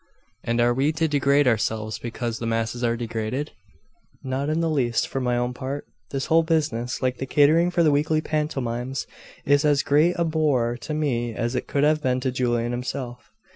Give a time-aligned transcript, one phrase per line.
[0.43, 3.51] 'And are we to degrade ourselves because the masses are degraded?'
[4.23, 5.07] 'Not in the least.
[5.07, 9.05] For my own part, this whole business, like the catering for the weekly pantomimes,
[9.45, 13.29] is as great a bore to me as it could have been to Julian himself.